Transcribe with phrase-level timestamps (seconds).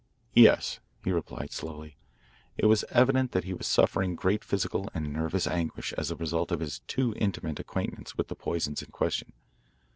[0.33, 1.95] "Yes," he replied slowly.
[2.57, 6.51] It was evident that he was suffering great physical and nervous anguish as the result
[6.51, 9.33] of his too intimate acquaintance with the poisons in question.